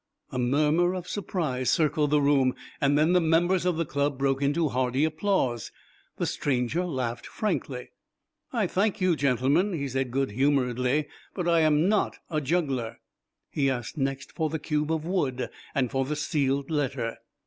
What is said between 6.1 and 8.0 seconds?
The stranger laughed frankly.